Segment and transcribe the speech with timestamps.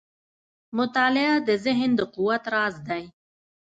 [0.77, 3.03] •مطالعه د ذهن د قوت راز دی.